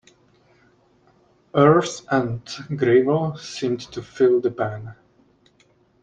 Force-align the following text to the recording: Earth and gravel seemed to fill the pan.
Earth 1.53 2.01
and 2.09 2.41
gravel 2.75 3.37
seemed 3.37 3.81
to 3.81 4.01
fill 4.01 4.41
the 4.41 4.49
pan. 4.49 4.95